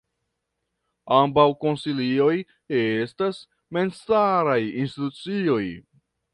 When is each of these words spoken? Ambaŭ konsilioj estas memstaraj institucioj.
Ambaŭ 1.17 1.43
konsilioj 1.65 2.31
estas 2.79 3.43
memstaraj 3.79 4.59
institucioj. 4.85 5.65